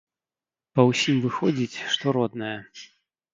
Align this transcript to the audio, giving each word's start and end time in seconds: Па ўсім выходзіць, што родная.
Па 0.79 0.85
ўсім 0.91 1.19
выходзіць, 1.25 1.77
што 1.97 2.05
родная. 2.19 2.57